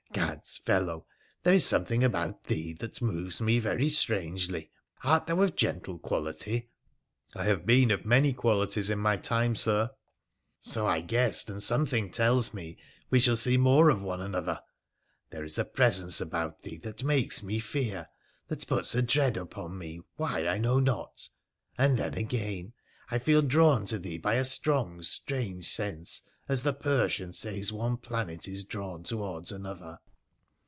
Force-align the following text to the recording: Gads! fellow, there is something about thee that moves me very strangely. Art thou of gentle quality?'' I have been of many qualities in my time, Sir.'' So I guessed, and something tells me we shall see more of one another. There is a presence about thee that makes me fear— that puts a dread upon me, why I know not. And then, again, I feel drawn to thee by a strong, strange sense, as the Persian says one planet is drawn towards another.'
Gads! 0.13 0.57
fellow, 0.57 1.05
there 1.43 1.53
is 1.53 1.65
something 1.65 2.03
about 2.03 2.43
thee 2.43 2.73
that 2.73 3.01
moves 3.01 3.39
me 3.41 3.59
very 3.59 3.87
strangely. 3.89 4.69
Art 5.05 5.25
thou 5.25 5.41
of 5.41 5.55
gentle 5.55 5.99
quality?'' 5.99 6.69
I 7.35 7.45
have 7.45 7.65
been 7.65 7.91
of 7.91 8.05
many 8.05 8.33
qualities 8.33 8.89
in 8.89 8.99
my 8.99 9.15
time, 9.15 9.55
Sir.'' 9.55 9.91
So 10.73 10.85
I 10.85 10.99
guessed, 10.99 11.49
and 11.49 11.61
something 11.63 12.09
tells 12.11 12.53
me 12.53 12.77
we 13.09 13.21
shall 13.21 13.37
see 13.37 13.55
more 13.57 13.89
of 13.89 14.03
one 14.03 14.19
another. 14.21 14.61
There 15.29 15.45
is 15.45 15.57
a 15.57 15.63
presence 15.65 16.19
about 16.19 16.61
thee 16.61 16.77
that 16.79 17.03
makes 17.05 17.41
me 17.41 17.59
fear— 17.59 18.07
that 18.49 18.67
puts 18.67 18.93
a 18.93 19.01
dread 19.01 19.37
upon 19.37 19.77
me, 19.77 20.01
why 20.17 20.45
I 20.47 20.57
know 20.57 20.79
not. 20.81 21.29
And 21.77 21.97
then, 21.97 22.15
again, 22.15 22.73
I 23.09 23.17
feel 23.19 23.41
drawn 23.41 23.85
to 23.87 23.97
thee 23.99 24.17
by 24.17 24.35
a 24.35 24.43
strong, 24.45 25.03
strange 25.03 25.69
sense, 25.69 26.21
as 26.47 26.63
the 26.63 26.73
Persian 26.73 27.31
says 27.33 27.71
one 27.71 27.95
planet 27.97 28.47
is 28.47 28.63
drawn 28.65 29.03
towards 29.03 29.51
another.' 29.53 29.99